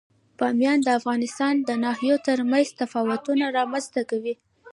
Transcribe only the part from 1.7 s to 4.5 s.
ناحیو ترمنځ تفاوتونه رامنځ ته کوي.